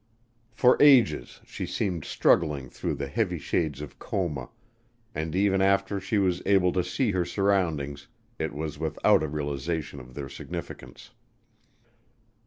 For 0.51 0.81
ages 0.81 1.41
she 1.45 1.67
seemed 1.67 2.05
struggling 2.05 2.71
through 2.71 2.95
the 2.95 3.05
heavy 3.07 3.37
shades 3.37 3.81
of 3.81 3.99
coma, 3.99 4.49
and 5.13 5.35
even 5.35 5.61
after 5.61 5.99
she 5.99 6.17
was 6.17 6.41
able 6.47 6.71
to 6.73 6.83
see 6.83 7.11
her 7.11 7.23
surroundings, 7.23 8.07
it 8.39 8.51
was 8.55 8.79
without 8.79 9.21
a 9.21 9.27
realization 9.27 9.99
of 9.99 10.15
their 10.15 10.27
significance. 10.27 11.11